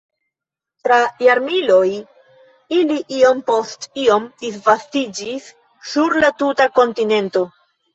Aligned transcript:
Tra 0.87 0.95
jarmiloj 1.25 1.83
ili 2.79 2.99
iom 3.19 3.45
post 3.53 3.89
iom 4.09 4.29
disvastiĝis 4.43 5.55
sur 5.95 6.23
la 6.27 6.37
tuta 6.45 6.73
kontinento. 6.79 7.51